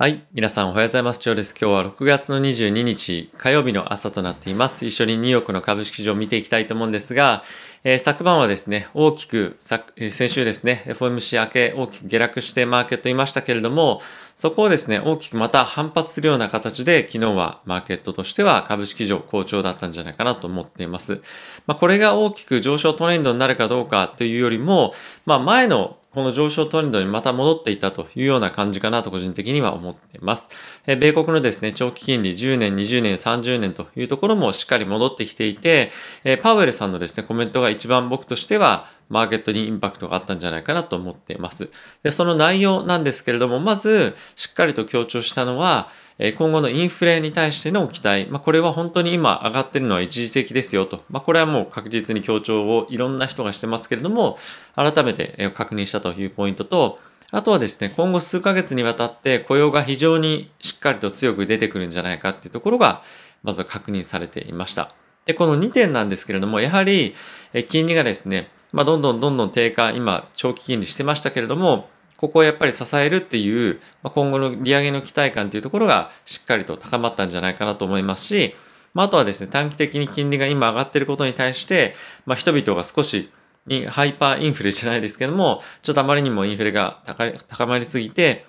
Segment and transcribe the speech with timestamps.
[0.00, 0.26] はい。
[0.32, 1.20] 皆さんおはようございます。
[1.22, 1.54] 今日です。
[1.60, 4.86] 今日は6月の22日火曜日の朝となっています。
[4.86, 7.42] 一緒にニューヨークの株式市場を見ていきたいと思うんですが、
[7.84, 14.00] えー、昨晩はですね、大きく、先週ですね、FOMC 明け大きく下落してマーケットいましたけれども、
[14.36, 21.20] そこをですね、大きくまた反発するような形で、昨日はマーケットとしては株式市場好調だったんじゃないかなと思っています。
[21.66, 24.94] まあ、これが大きく上昇トレンドになるかどうかというよりも、
[25.26, 30.48] まあ、前のこの上昇トレンドにまた戻っていたというような感じかなと個人的には思っています。
[30.86, 35.92] え米国のですね、長期金利10年、20年、30年というところもしっかり戻ってきていて、
[36.24, 41.68] えパウエルさんのですね、コメントが一番僕としてはマーケットにインパクトがあったんじゃないかなと思っています。
[42.02, 45.90] でその内容なんですけれども、まずしっかりと強調したのは、
[46.36, 54.36] 今後のインフレに対しての期待、まあ、これは本当に今上がってるのは一時的ですよと、まあ、これはもう確実に強調をいろんな人がしてますけれども、
[54.76, 56.98] 改めて確認したというポイントと、
[57.32, 63.02] あとはですね、今後数ヶ月にわたって雇用が非常にしっかりと強く出てくるんじゃないかっていうところが、
[63.42, 64.92] まず確認されていました。
[65.24, 67.14] で、この2点なんですけれども、やはり
[67.68, 71.88] 金利がですね、まあ、どんどんどんどん低下、今、長期金利してましたけれども、
[72.20, 78.54] ここをやっぱり支えるっていう、まあ、今後の利上げの期待感というところがしっかりと高まったんじゃないかなと思いますし、
[78.92, 81.94] まあ、あとはですね、短期的に金利が今上がっていることに対して、
[82.26, 83.30] まあ、人々が少し
[83.88, 87.02] ハイパーインフレじゃないですけども、ちょっとあまりにもインフレが
[87.48, 88.44] 高まりすぎて、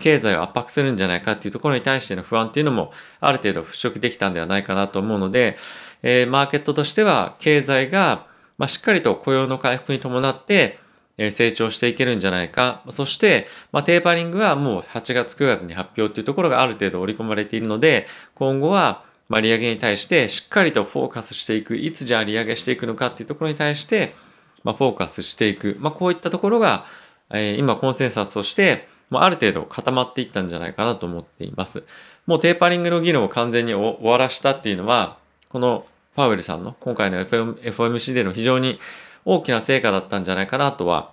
[0.00, 5.56] 経済を圧迫するんじゃないかっていうところに対しての不安っていうのもある程度払拭できたんではないかなと思うので、
[6.02, 8.26] えー、マーケットとしては経済が、
[8.58, 10.78] まあ、しっかりと雇用の回復に伴って、
[11.18, 12.82] 成長していけるんじゃないか。
[12.90, 21.76] そして、まあ、テーパリングはもう8月9月に発表っていうところがある程度織り込まれているので、今後は、ま、利上げに対してしっかりとフォーカスしていく。
[21.76, 24.14] いつじゃあ利上げしていくのかっていうところに対して、
[24.62, 25.76] ま、フォーカスしていく。
[25.80, 26.84] まあ、こういったところが、
[27.30, 31.84] えー、今コンセンサスとして、まあ、ある程度固まっていったんじゃないかなと思っています。
[32.26, 35.86] もうテーパリングの議論を完全に終わらしたっていうのは、この
[36.16, 38.80] パウエルさんの今回の FOMC での非常に
[39.26, 41.12] 大きな成果だったんじゃないかなとは、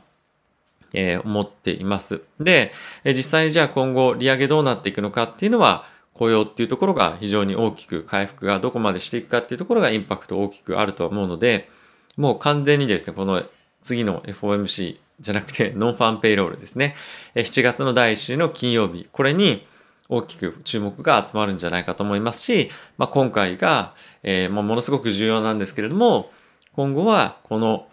[0.93, 2.21] えー、思っています。
[2.39, 2.71] で、
[3.03, 11.69] え実際にじゃあ今後利上げどうなっていくのかっていうのは、雇用っていうところが非常に大きく回復がどこまでしていくかっていうところがインパクト大きくあるとは思うので、
[12.15, 13.43] もう完全にですね、この
[13.81, 16.95] 次の FOMC じゃなくてノンファンペイロールですね。
[17.33, 19.65] 7月の第1週の金曜日、これに
[20.09, 26.31] 大きく注目が集まるんじゃないかと思いますし、まあ、今回が、えーまあ、ものすごく重要なんですけれども、
[26.75, 27.87] 今後はこの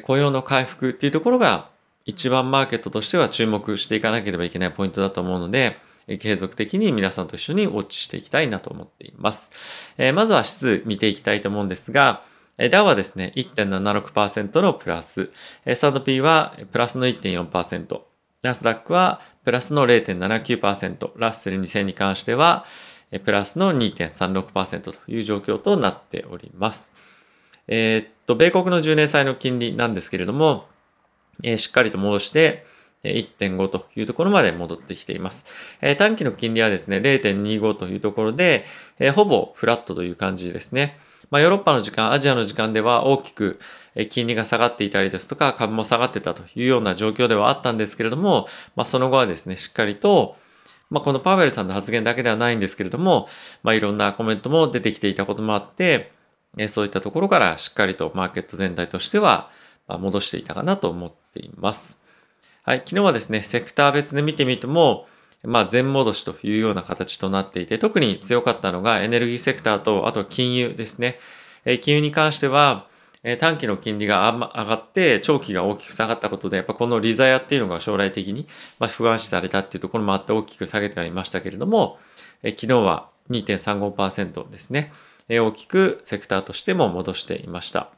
[0.00, 1.68] 雇用の回復っていうところが
[2.04, 5.76] 一番マーケットとしては注目していかなければいけないポイントだと思うので、
[6.18, 9.52] 継続的に皆さんと一緒にウォッチしていきたいなと思っています。
[9.98, 12.24] え、まずは指数見ていきたいと思うんですが、
[12.70, 15.30] ダウはですね、1.76%のプラス、
[15.64, 18.00] S&P はプラスの1.4%、
[18.42, 22.64] ナスダックはプラスの0.79%、ラッセル2000に関しては
[23.24, 26.92] プラスの2.36%という状況となっております。
[27.68, 30.66] えー、っと、米国の10年債の金利なんですけれども、
[31.42, 32.66] えー、しっかりと戻して、
[33.04, 35.46] 1.5というところまで戻ってきています。
[35.80, 38.64] えー、短期の金利はですね、0.25というところで、
[38.98, 40.98] えー、ほぼフラットという感じですね。
[41.30, 43.58] まあ、ヨーロッパの時間、アジアの時間では大きく
[44.10, 48.46] 金利が下がっていたりですとか、株も下がってたというような状況ではあったんですけれども、
[48.76, 50.36] まあ、その後はですね、しっかりと、
[50.90, 53.28] まあ、このパウエルさんの発言だけではないんですけれども、
[53.62, 56.11] まあ、いろんなコメントも出てきていたこともあって、
[56.68, 59.50] そういったところからしっかりとマーケット全体としては
[59.88, 62.00] 戻していたかなと思っています。
[62.64, 65.06] はい、昨日はですね、セクター別で見てみても、
[65.44, 71.18] まあ、全戻しというような形となっていて、特に強かったのがエネルギーセクターと、あと金融ですね。
[71.80, 72.86] 金融に関しては、
[73.40, 78.46] 短期の金利が上がって長期が大きく下がったことで、やっぱこの利ザヤっていうのが将来的に
[78.78, 81.98] 不安視されたっていうところもあって大きく下げてはいましたけれども、
[82.44, 84.92] 昨日は2.35%ですね。
[85.28, 87.90] 大きくセクターとしても戻していました。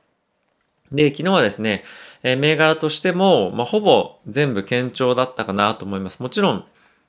[0.92, 1.84] で、昨日はですね、
[2.22, 6.20] 銘柄としても、まあ、ほぼ全部堅調だったかなと思います。
[6.20, 6.64] もちろん、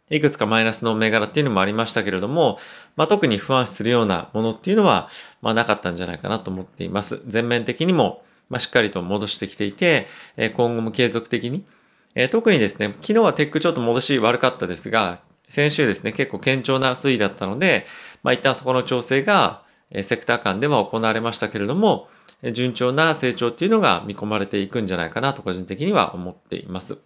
[0.10, 2.60] いくつかマイナスの銘柄っていうのもありましたけれども、
[2.96, 5.10] まあ、特に不安視するようなものっていうのは、
[5.42, 7.22] まあ、なかったんじゃないかなと思っています。
[7.26, 10.08] 全面的にも、まあ、しっかりと戻してきていて、
[10.56, 11.66] 今後も継続的に、
[12.14, 15.20] え特にですね、昨日はテックちょっと戻し悪かったですが、
[15.50, 17.86] 先週ですね、結構堅調な推移だったので、
[18.24, 19.65] まあ、一旦そこの調整が
[20.04, 22.08] セクター間では行われましたけれども、
[22.54, 26.98] 順調な成長っていうのが見込まれていくんじゃないかなと個人的には思っています。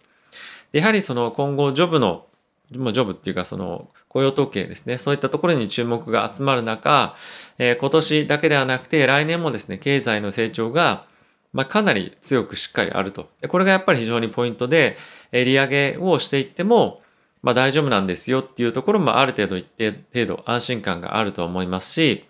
[0.72, 2.26] やはりその今後ジョブの、
[2.70, 7.14] ジョブっていうかその雇用統計ですね、そういったところに注目が集まる中、
[7.58, 11.08] え、今年だけではなくて来年もですね、経済の成長が
[11.52, 13.28] まあ、かなり強くしっかりあると。
[13.48, 14.96] これがやっぱり非常にポイントで、
[15.32, 17.02] 利上げをしていっても、
[17.42, 22.24] まあ、大丈夫なんですよっていうところもある程度一定程度安心感があると思いますし、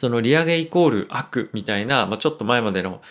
[0.00, 3.02] その利上げイコール悪みたいな、まあ、ちょっと前までの、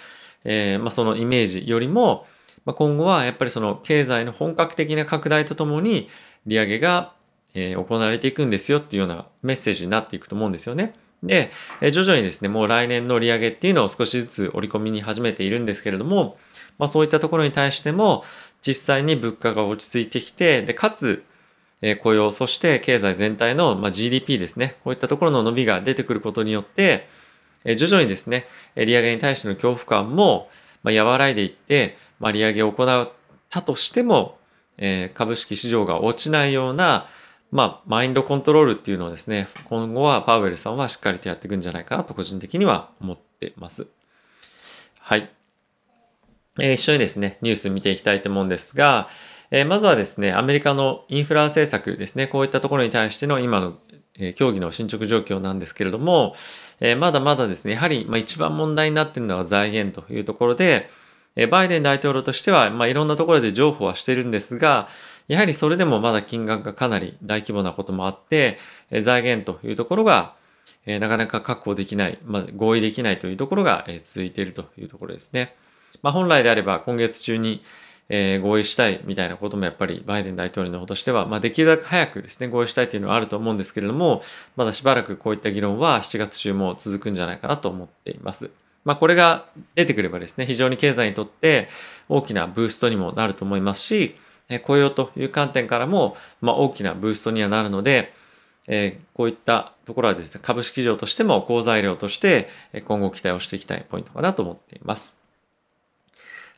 [0.44, 2.26] えー、まあ、そのイメージよりも、
[2.66, 6.10] まあ、今後はやっぱりその経済の本格的な拡大とともに
[6.48, 7.14] 利上げが、
[7.54, 10.96] えー、行われていくんですよっていうようなメッセージになっていくと思うんですよね。
[11.22, 16.38] で、え徐々にですね、もう来年の利上げっていうのを少しずつ織り込みに始めているんですけれども、
[16.80, 18.24] まあ、そういったところに対しても
[18.62, 21.24] 実際に物価が落ち着いてきて、で、かつ、
[21.82, 27.08] え雇用、そして経済全体の、ま GDP ですね、こういったところの伸びが出てくることによって、
[27.64, 28.46] え徐々にですね、
[28.76, 30.50] 利上げに対しての恐怖感も、
[30.84, 33.12] ま和らいでいって、まあ、利上げを行っ
[33.50, 34.38] たとしても、
[34.78, 37.08] え株式市場が落ちないような、
[37.52, 43.88] まあ、マインドコントロールっていうのをですね、今後はパウエルさんはしっかりとやっていくんじゃないかなと個人的には思ってます。
[45.00, 45.30] はい。
[46.60, 49.10] えー、一緒にですね、ニュース見ていきたいと思うんですが、
[49.52, 53.78] え、まずはですね、アメリカのインフラ政策ですね、こういったところに対しての今の、
[54.20, 56.36] え、協議の進捗状況なんですけれども、
[56.80, 60.90] え、まだまだですね、やはり、まあ、一番問題になっているのは財源というところで、
[61.36, 64.88] え、バイデン大統領としては、まあ、いろんなところで譲歩はしてるんですが、
[65.28, 68.58] やはりそれでもまだ金額がかなり大規模なこともあって、
[68.92, 70.36] え、財源というところが、
[70.86, 75.56] え、なかなか確保できない、まあ、合意できないというところが、え、続いているというところですね。
[76.04, 77.64] まあ、本来であれば今月中に、
[78.10, 84.24] え、合意したいみたいなこともやっぱりバイデン大統領の方としては、まあ、できるだけ早くですね、合意したいというのはあると思うんですけれども、
[84.56, 88.50] まだしばらくこういった議論は7月中も続くんじゃないかなと思っています。
[88.84, 89.46] まあ、これが
[89.76, 91.70] 出てくればですね、非常に経済にとって
[92.08, 94.16] 大きなブーストにもなると思いますし、
[94.64, 98.14] 雇用という観点からも、まあ、大きなブーストにはなるので、
[98.68, 102.50] え、こういったところはですね、株式上としても好材料として
[102.86, 105.20] 今後期待をしていきたいポイントかなと思っています。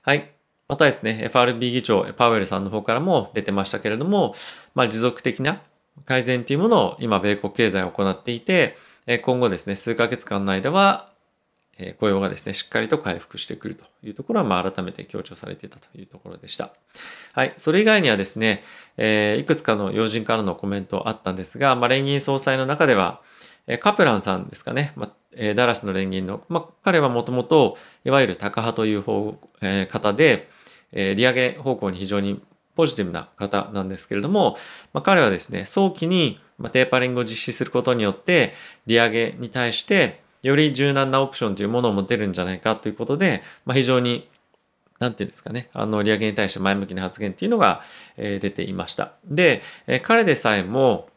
[0.04, 0.41] はい。
[0.72, 4.36] またですね、FRB 議長、パウエルさんの方からも出てましたけれども、
[4.74, 5.62] まあ、持続的な
[6.06, 8.78] 改善というものを今、米国経済を行っていて、
[9.24, 11.12] 今後ですね、数ヶ月間の間は、
[12.00, 16.72] 雇用がですね、しっかりと回復してくるというところは、まあ、改めて強調されていたというところでした。
[17.34, 17.54] はい。
[17.58, 18.64] それ以外にはですね、
[18.96, 23.20] え、いくつかの要人からのコメントあったんですが、まあ、連銀総裁の中では、
[23.82, 30.48] カプランさんですかね、まあ、ダラスの連銀の、まあ、彼はもともと、いわゆるタカ派という方、え、方で、
[30.92, 32.42] え、利上げ方向に非常に
[32.76, 34.58] ポジティブな方なんですけれども、
[34.94, 36.40] まあ、彼はですね、早期に、
[36.74, 38.54] テーパリングを実施することによって、
[38.86, 44.28] 利上げに対して、より柔軟なオプションというものを持てるんじゃないかということで、まあ、非常に、
[45.00, 47.82] なんていうんですかね、あの、利上げに対して前向きな発言っていうのが、
[48.18, 49.14] え、出ていました。
[49.26, 51.10] で、え、彼でさえも、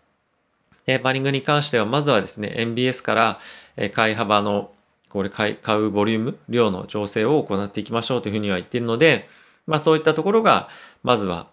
[0.87, 3.41] テーパリングに関しては、まずはですね、MBS から、
[3.76, 4.71] え買い幅の、
[5.09, 9.29] これ買買うボリューム、量の調整を行っていきましょうというふうには言っているので、
[9.66, 10.69] まあそういったところが、
[11.02, 11.49] まずは、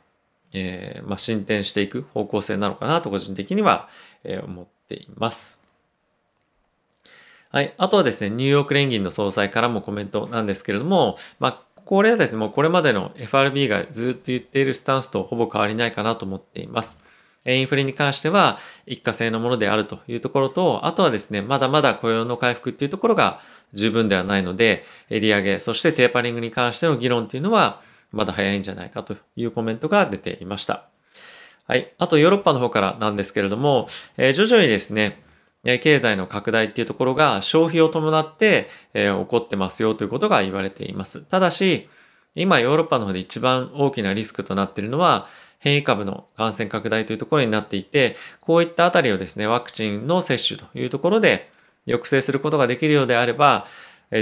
[0.54, 3.90] えー、まあ進展していく方向性なのかなと個人的には、
[4.24, 5.62] えー、思っています。
[7.52, 7.74] はい。
[7.78, 17.02] あとはですね、ニューヨーク連銀の総裁からもコメントなんですけれども、まあ、これはですね、もうこれまでの FRB がずっと言っているスタンスとほぼ変わりないかなと思っています。
[17.46, 23.42] インフレに関しては一過性のものであるというところと、あとはですね、まだまだ雇用の回復っていうところが
[23.74, 27.82] 十分ではないので、利上げ、そしてテーパリングに関しての議論っていうのは
[28.12, 30.86] まだ早いんじゃないかというコメントが出ていました。
[31.68, 31.94] はい。
[31.98, 33.88] あとヨーロッパの方からなんですけれども、
[34.18, 35.22] え徐々にですね、
[35.64, 41.22] 経済の拡大っていうところが消費を伴って、え起こってますよということが言われています。
[41.22, 41.88] ただし、
[42.36, 45.28] 今ヨーロッパの方で一番大きなリスクとなっているのは、
[45.60, 51.52] 変異株の感染拡大というところになっていて、こういったあたりをですね、ワクチンの接種というところで
[51.86, 53.68] 抑制することができるようであれば、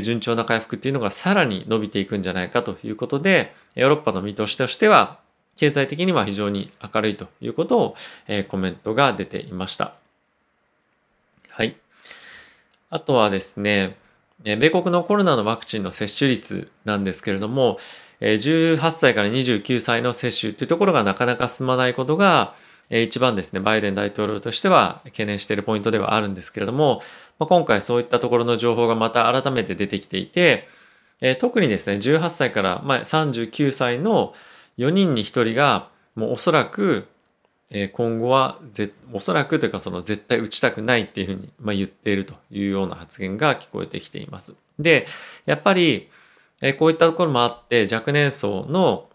[0.02, 5.20] 順調な回復っていうのがさらに伸びていくんじゃないかということで、ヨーロッパの見通しとしては、
[5.58, 7.96] 経済的には非常に明るいということを、
[8.28, 9.96] えコメントが出ていました。
[11.50, 11.76] はい。
[12.90, 13.98] あとはですね、
[14.44, 17.78] 米国のコロナのワクチンの接種率なんですけれども、
[18.22, 22.54] 18歳から29歳の接種というところがなかなか進まないことが、
[22.90, 27.02] 一番ですね、バイデン大統領としては懸念しているポイントではあるんですけれども、
[27.40, 30.68] ま今回そういったところの情報がまた改めて出てきていて
[31.22, 34.34] え、特にですね、18歳からま39歳の
[34.78, 37.08] 4人に1人が、もうおそらく
[37.72, 44.56] え今後はぜおそらくというかその絶対打ちたくないっていうふうに言っているというような発言が聞こえてきています。
[44.80, 45.06] で、
[45.46, 46.10] やっぱり
[46.62, 49.08] えこういったところもあって若年層の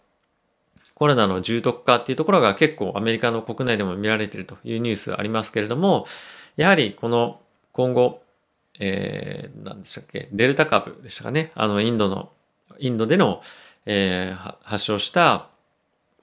[0.94, 6.06] コロナの重篤化っていうところが結構アメリカの国内でも見られているというニュースありますけれども
[6.56, 7.40] やはりこの
[7.74, 8.22] 今後、
[8.80, 10.28] えー、何でしたっけ？
[10.32, 11.52] デルタ株でしたかね？
[11.54, 12.30] あのインドの
[12.78, 13.42] インドでの、
[13.84, 15.48] えー、発症した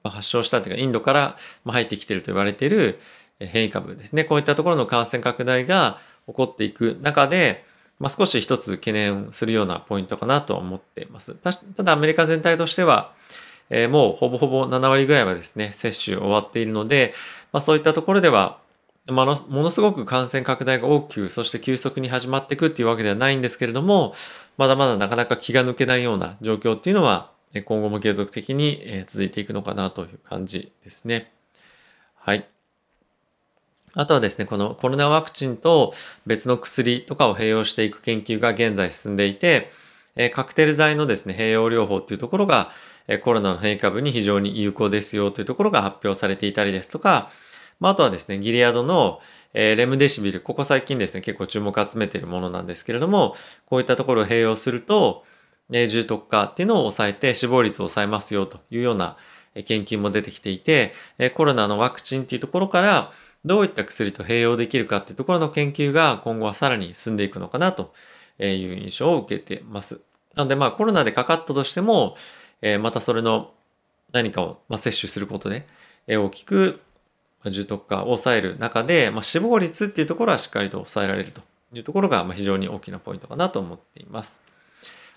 [0.03, 3.00] 発症したというかインドから入ってきていると言われている
[3.39, 4.24] 変異株ですね。
[4.24, 7.63] こういったところの感染拡大が起こっていく中で、
[8.00, 11.36] まあ、少し一つ懸念するようなポイントかなと思っています。
[11.36, 11.51] た
[11.84, 13.13] だアメリカ全体としては、
[13.70, 17.13] えー、もうほぼほぼ7割ぐらいはですね接種終わっているので、
[17.51, 18.58] まあ、そういったところでは
[19.08, 24.13] ものものすごく感染拡大が大きくそして急速に始まっていくっていうわけではないんですけれども
[24.58, 27.31] まだまだなかなか気が抜けないような状況っていうのは
[27.65, 31.34] 今後も継続的に続いていくのかなという感じですね。
[32.15, 32.48] はい。
[33.93, 35.93] あとはですね、このコロナワクチンと
[36.25, 39.70] 別の薬とかを併用していく研究が現在進んでいて、
[40.34, 42.72] カクテル剤のですね、併用療法っていうところが
[43.24, 47.31] コロナの変異株に非常に有効ですよというところが発表されていたりですとか、
[47.81, 49.19] まあ、あとはですね、ギリアドの
[49.53, 53.35] えレムデシビル、ここ最近ですね、結構注目を集めているものなんですけれども、
[53.65, 55.25] こういったところを併用すると
[55.71, 59.17] え、重篤化っていうのを抑えて死亡率を抑えますよというような
[59.65, 63.11] 研究も出てきていて、えコロナのワクチンっていうところから
[63.45, 67.93] どういった薬と併用できるかっていうところの研究が今後はさらに進んでいくのかなと
[68.39, 68.47] いう
[68.77, 70.01] 印象を受けてます。
[70.35, 72.15] なのでまあコロナでかかったとしても、
[72.81, 73.51] またそれの
[74.11, 75.67] 何かを摂取することで
[76.07, 76.81] 大きく
[77.50, 81.41] 重篤化を抑える中で、まあ、死亡率っていうところはしっかりと抑えられると
[81.74, 84.43] いうところが非常に大きなポイントかなと思っています。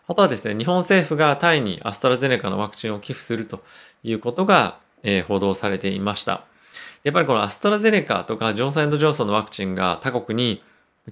[0.07, 3.63] あとはですね、日本政府がタイにアストラゼネカのワクチンを寄付すると
[4.03, 6.45] いうことが、え、報道されていました。
[7.05, 10.63] やっぱりこのアストラゼネカとかジョンソンジョンソンのワクチンが他国に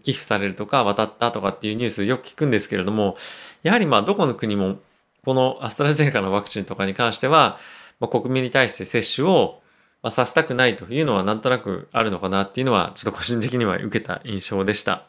[0.03, 3.17] 寄付されるとか渡ったとかっていうニュースよく聞くんですけれども、
[3.63, 4.79] やはりまあどこの国も
[5.25, 7.59] このアストラゼネカのワクチンとかに関しては、
[8.01, 9.62] まあ、国民に対して接種を
[10.03, 15.05] まあ、させたくないというのはなんとなくあるのかなっていうのはちょっと個人的には受けた印象でした。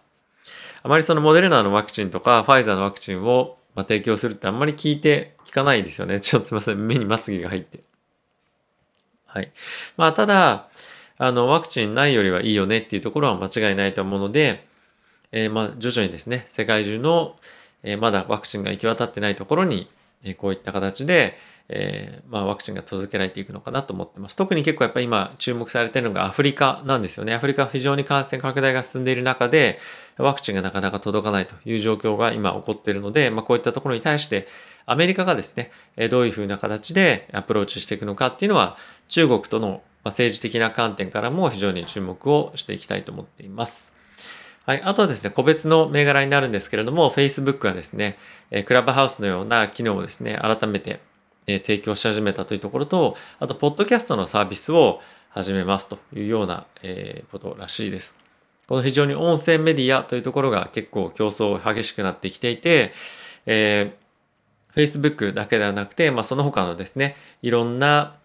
[0.84, 6.20] あまりそのモデルナのワクチンとかファイザーのワクチンをま、提供するってあんまり聞いて聞かないですよね。
[6.22, 6.88] ちょっとすいません。
[6.88, 7.80] 目にまつげが入って。
[9.26, 9.52] はい。
[9.98, 10.70] まあ、ただ、
[11.18, 14.68] あの、ワクチンないよりはいいよねっていうところは間違いないと思うので、
[15.32, 17.36] えー、まあ、徐々にですね、世界中の、
[17.84, 19.90] え、まだワクチンが行き渡ってないところに、
[20.24, 21.38] え、こういった形で、
[21.70, 24.36] えー、まあ、ワクチンが届けられていくのかなと思ってます。
[24.36, 27.34] 特に結構やっぱり今注目されているのがアフリカなんですよね。
[27.34, 29.80] アフリカは非常に感染拡大が進んでいる中で、
[30.18, 34.48] ワクチンがなかなか届かないという状況が今起こっているので、まあ、こういったところに対して
[34.86, 35.72] アメリカがですね、
[36.10, 38.78] どういうふうな形でアプローチしていくのかっていうのは
[39.08, 43.94] 中国との政治的な観点からも非常に注目をしていきたいと思っています。
[44.66, 44.82] はい。
[44.84, 48.18] あとはですね、個別の銘柄になるんですけれども、Facebook はですね、
[48.66, 51.02] クラブハウスのような機能をですね、改めて
[51.48, 58.18] え提供し始めたというところと、あと、ポッドキャストのサービスを始めますというような、えことらしいです。
[58.68, 62.94] この非常に音声メディアというところが結構競争激しくなってきていて、
[63.46, 68.16] えー、Facebook だけではなくて、まあ、その他のですね、いろんな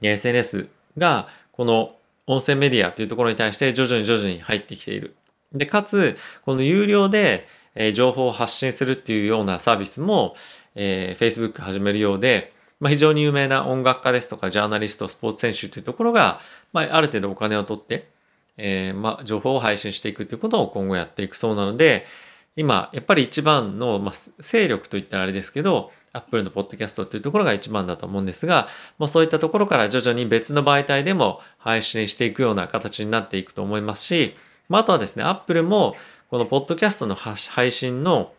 [0.00, 5.16] SNS がこの音声メディアというところに対して徐々に徐々に入ってきている。
[5.52, 7.46] で、かつ、この有料で
[7.94, 10.36] 情報を発信するっていうようなサービスも、
[10.80, 16.40] えー、Facebook 始めるようで、まあ、非常に有名な音楽家ですとかジャーナリスト、スポーツ選手というところが、
[16.72, 18.08] まあ、ある程度お金を取って、
[18.56, 22.06] えー、まあ、情報を配信していくということを今後やっていくそうなので、
[22.54, 28.68] 今、やっぱり一番の、まあ、勢力といったらあれですけど、Apple のポッドキャストというところが一番だと思うんですが、
[28.98, 34.34] もうそういったところから徐々に別の媒体でも配信していくような形になっていくと思いますし、
[34.68, 35.96] まあ、あとはですね、Apple も
[36.30, 38.32] このポッドキャストの配信の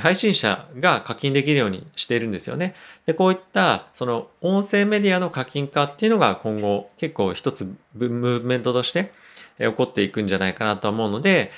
[0.00, 2.74] 配信者が課金できるようにしているんですよね。
[3.06, 7.64] で、こういったその音声メディアの課金化っていうのが今後結構一つ
[7.94, 9.12] ムーブメントとして
[9.58, 11.52] 起こっていくんじゃないかなと思うので、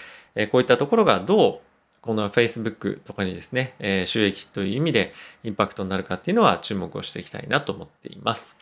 [0.52, 1.68] こういったところがどう
[2.02, 8.58] この Facebook とかにですね、収益という意味でインパクトになるかっていうのは注目をしていきたいなと思っています。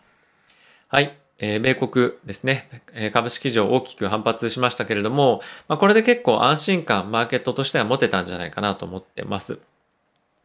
[0.88, 1.25] はい。
[1.38, 9.58] え、米国ですね、え株式市場大きく反発しましたけれども、まあ、これで結構安心感、マーケットとしては持てたんじゃないかなと思ってます。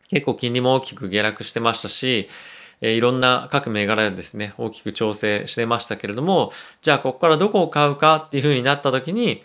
[0.09, 2.27] 結構金利も大きく下落してましたし、
[2.81, 9.43] え、いろんな各銘柄でですね、大きく調整してましたけれども、じゃあここからどこを買うかっていうふうになった時に、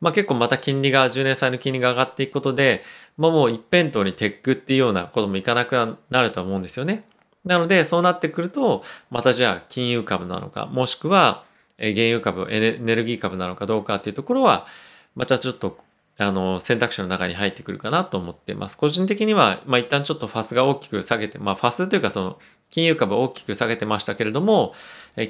[0.00, 2.82] まあ結構また金利が、10年債の金利が上がっていくことで、
[3.16, 7.04] まあもう一辺倒にテックっていうようなこともいかなくなると思うんですよね。
[7.44, 11.44] なので、そうなってくると、またじゃあ金融株なのか、もしくは
[11.78, 14.66] 原油株、エネルギー株なのかどうかっていうところは、
[15.14, 15.78] またちょっと
[16.18, 18.76] あの選択肢の中に入ってくるかなと思っています。
[18.76, 24.74] 個人的には、まあ、一旦ちょっとファスが大きく下げて、まあ、ファスというかその金融株大きく下げてましたけれども、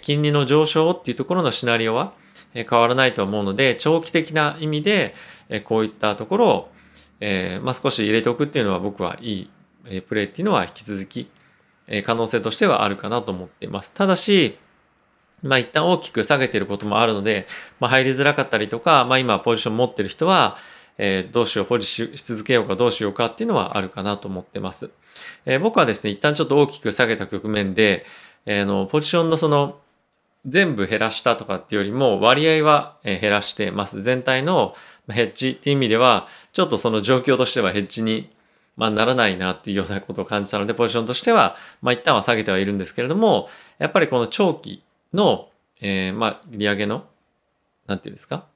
[0.03, 2.13] 金利の上昇っていうところのシナリオは
[2.53, 5.15] 変わらないと思うので、長期的な意味で
[5.65, 6.73] こういったところを、
[7.21, 9.49] えーまあ、少し入れておくっていうのは僕はい
[9.89, 11.31] いプレーっていうのは引き続き
[11.91, 13.93] え可能性としてはあるかなと思っています。
[13.93, 14.57] ただし、
[15.43, 17.47] まあ一旦大きく下げてることもあるので、
[17.81, 20.57] まあ入りづらかったりとか、まあ今ポジション持ってる人は、
[20.97, 24.91] えー、どうしよう、保持し続けようかどうしようかっていうのはあるかなと思ってます。
[25.47, 28.05] えー、僕はですね、一旦ちょっと大きく下げた局面で、
[28.47, 29.81] えー、のポジションのその
[30.47, 34.01] 全部減らしたとかっていうよりも割合は減らしてます。
[34.03, 34.75] 全体の
[35.09, 38.31] ヘッジっていう意味では、ちょっとその状況としてはヘッジに
[38.81, 44.83] まあ、ならないなっていうようなことを感じたので、ポジションとしては、まあ、一旦は下げてはいるんですけれども、やっぱりこの長期
[45.13, 45.51] の、
[45.83, 47.05] えー、まあ、利上げの、
[47.87, 48.47] なんていうんですか、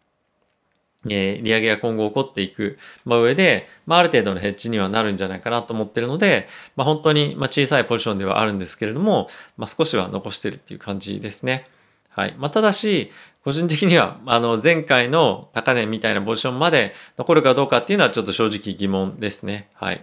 [1.10, 9.28] えー、利上げが今後起こっていく、まあ、上で、まあ、ある程度のヘッジにはなるんじゃないかなと思ってるので、まあ、本当に、まあ、小さいポジションではあるんですけれども、
[9.58, 11.68] まあ、少しは残してるっていう感じですね。
[12.08, 12.34] はい。
[12.38, 13.10] まあ、ただし、
[13.44, 19.68] 個人的には、あの、前回の高値みたいなポジションまで残るかどうかっていうのはちょっと正直疑問ですね。
[19.74, 20.02] はい。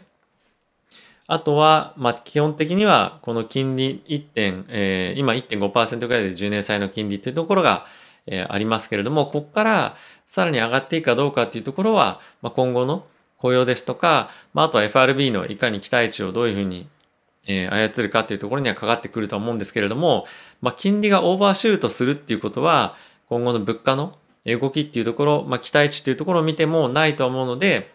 [1.32, 7.86] あとは、まあ、基本的には、この金利1点、えー、今1.5%ぐらいで10年債の金利っていうところが、
[8.28, 9.96] えー、ありますけれども、ここから
[10.28, 13.06] さらに上がっていくかどうかっていうところは、まあ、今後の
[13.38, 16.90] 雇用ですとか、まあ、あとは FRB のいかに期待値をどういうふうに、
[17.48, 20.26] えー、操るかっていうところにはかかってくると思うんですけれども、
[20.60, 22.96] まあ、金利がオーバーシュートするっていうことは、
[23.30, 27.90] 今後の物価の動きっていうところ、まあ、期待値っていうところを見てもないと思うので、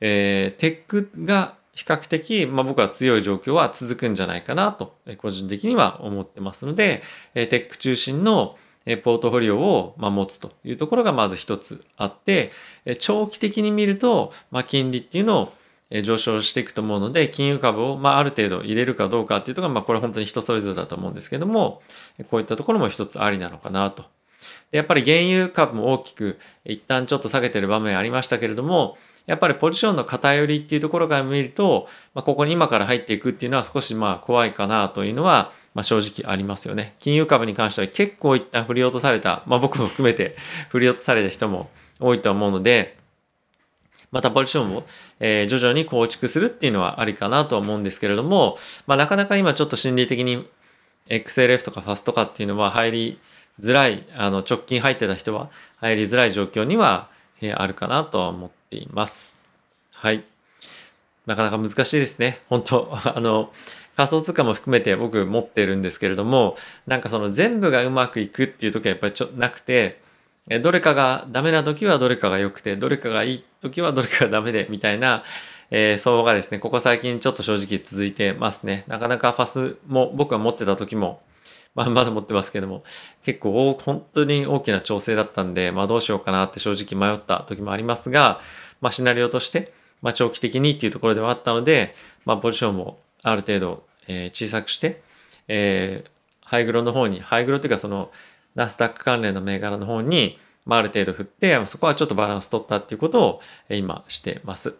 [0.00, 7.02] えー、テックが比較的、まあ、僕は強い状況は続くんじゃないかなと、個人的には思ってますので、
[7.34, 8.56] テック中心の
[9.04, 12.50] ポートフォリオを持つというところがまず一つあって、
[12.98, 15.52] 長期的に見ると、まあ、金利っていうの
[15.92, 21.80] を上昇していくと思うので、金融株を、まあ、ある程度入れるかどうかっていうところが、まあ、これ本当に人それぞれだと思うんですけども、
[22.28, 24.04] こういったところも一つありなのかなと。
[24.72, 36.96] やっぱり原油株も大きく一旦ちょっと下げてる場面ありましたけれども、やっぱりポジションの偏りっていうところから見ると、まあ、ここに今から入っていくっていうのは少しまあ怖いかなというのは、まあ、正直ありますよね。
[36.98, 40.34] 金融株に関しては結構一旦振り落とされた、まあ、僕も含めて
[40.70, 41.68] 振り落とされた人も
[42.00, 42.96] 多いと思うので、
[44.10, 44.86] またポジションを、
[45.20, 50.46] えー、徐々に構築するっていうのはありかなとは思うんですけれども、まあ、なかなか今ちょっと心理的に
[51.10, 53.18] XLF とかファストかっていうのは入り
[53.60, 59.40] づらい、あの直近入ってた人は入りづらい状況には、えー、あるかなとは思っています。
[59.92, 60.24] はい。
[61.26, 62.40] なかなか難しいですね。
[62.48, 63.52] 本当 あの、
[63.96, 70.00] 仮想通貨も含めて僕持ってるんですけれども、なんかその全部がうまくいくっていう時はやっぱりちょなくて、
[70.62, 75.24] どれかがダメな時はどれかが良くて、どれかがいい時はどれかがダメで、みたいな、
[75.70, 78.84] えー、相場がですね、ここ最近ちょっと正直続いてますね。
[78.86, 81.20] なかなかファスも僕が持ってた時も、
[81.78, 82.82] まあ、まだ持ってますけども、
[83.22, 88.40] 結構本当に大きな調整だったんで、まあどうしようかなって正直迷った時もありますが、
[88.80, 95.00] まあシナリオとして、まあ長期的にっていうところではあったので、まあポジションもある程度、えー、小さくして、
[95.46, 96.10] えー、
[96.40, 98.10] ハイグロの方に、ハイグロっていうかその
[98.56, 100.36] ナスダック関連の銘柄の方に、
[100.66, 104.74] まあある程度振って、そこはちょっとバランス取ったっていうことを今してます。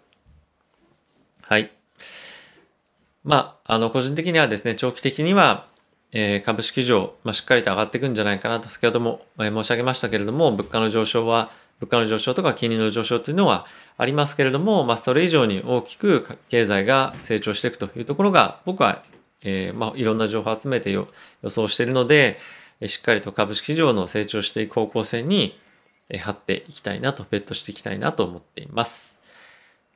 [1.43, 1.71] はい。
[3.23, 5.68] まあ、あの、個人的にはですね、長期的には、
[6.13, 13.67] え、株式上、まあ、しっかりと上がっていくんじゃないかなと先ほども、え申し上げましたけれども物価の上昇は物価の上昇とか金利の上昇というのは
[13.97, 19.05] ありますけれども、まあ、それ以上に大きく経済が成長していくというところが僕は、
[19.43, 21.07] えー、まあ、いろんな情報を集めて予
[21.49, 22.39] 想しているので
[22.87, 25.59] しっかりと株式市場の成長していく方向性に
[26.17, 29.21] 張っていきたいなと、ベットしていきたいなと思っています。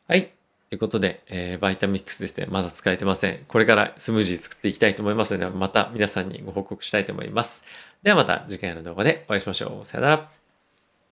[0.08, 0.32] はい。
[0.72, 3.44] ということで、えー、バイタミックスですね、まだ使えてません。
[3.46, 7.62] これからスムージー作っていきたいと思いますので、また皆さんにご報告したいと思います。
[8.02, 9.84] ではまた次回の動画でお会いしましょう。
[9.84, 10.41] さよなら。